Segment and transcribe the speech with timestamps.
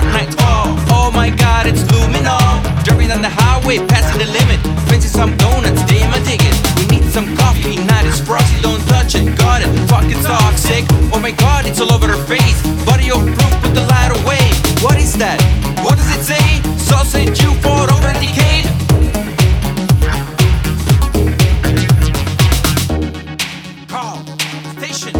[0.00, 0.78] Dark night falls?
[0.90, 2.62] Oh, oh my god, it's luminol.
[2.84, 4.60] Driving down the highway, passing the limit.
[4.88, 6.56] Fancy some donuts, damn, I dig it.
[6.78, 9.36] We need some coffee, not as frosty, don't touch it.
[9.38, 10.84] Got it, fucking toxic.
[11.12, 12.60] Oh my god, it's all over her face.
[12.84, 14.44] Body of proof, put the light away.
[14.84, 15.40] What is that?
[15.82, 16.46] What does it say?
[16.78, 18.66] Sausage you for over decade.
[23.88, 24.22] Call
[24.76, 25.14] station.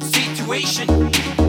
[0.00, 1.41] Situation.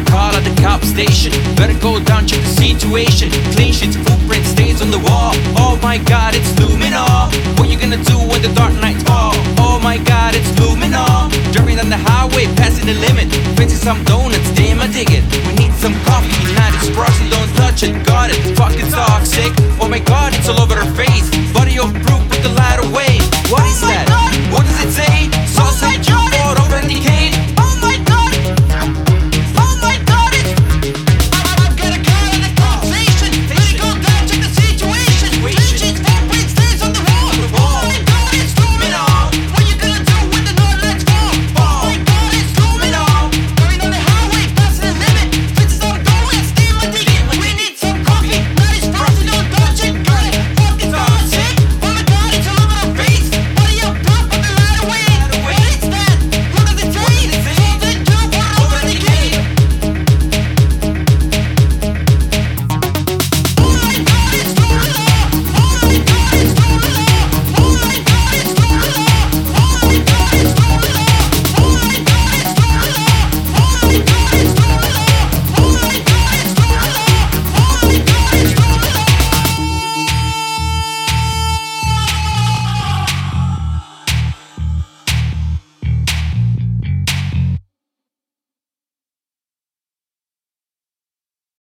[0.00, 1.32] got call at the cop station.
[1.56, 3.30] Better go down, check the situation.
[3.56, 5.32] Clean sheets, footprint stains on the wall.
[5.56, 7.32] Oh my god, it's luminol.
[7.58, 9.36] What you gonna do when the dark night falls?
[9.58, 11.32] Oh my god, it's luminol.
[11.52, 13.28] Driving down the highway, passing the limit.
[13.56, 15.24] Fancy some donuts, damn, I dig it.
[15.46, 17.94] We need some coffee, not espresso, don't touch it.
[18.04, 19.52] Got it, fucking toxic.
[19.80, 21.28] Oh my god, it's all over her face.
[21.52, 23.16] Body of proof with the light away.
[23.48, 23.95] What is that?